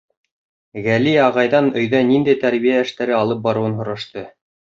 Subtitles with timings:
[0.87, 4.27] Гәли ағайҙан өйҙә ниндәй тәрбиә эштәре алып барыуын һорашты.